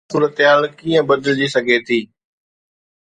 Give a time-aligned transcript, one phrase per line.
[0.03, 1.99] اها صورتحال ڪيئن بدلجي سگهي ٿي؟